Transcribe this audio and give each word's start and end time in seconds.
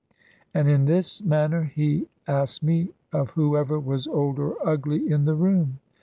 And 0.55 0.67
in 0.67 0.85
this 0.85 1.21
manner 1.21 1.65
he 1.65 2.07
asked 2.27 2.63
me 2.63 2.89
of 3.13 3.29
whoever 3.29 3.79
was 3.79 4.07
old 4.07 4.39
or 4.39 4.57
ugly 4.67 5.07
in 5.11 5.25
the 5.25 5.35
room. 5.35 5.77